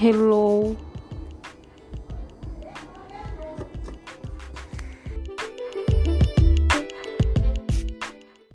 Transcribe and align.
헬로우 0.00 0.76